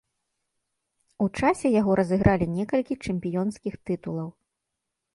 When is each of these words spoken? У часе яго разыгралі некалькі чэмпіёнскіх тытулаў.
У 1.25 1.27
часе 1.41 1.67
яго 1.79 1.91
разыгралі 2.01 2.51
некалькі 2.57 3.01
чэмпіёнскіх 3.05 3.73
тытулаў. 3.85 4.29